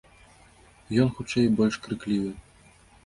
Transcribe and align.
Ён, 1.03 1.11
хутчэй, 1.17 1.53
больш 1.59 1.75
крыклівы. 1.85 2.31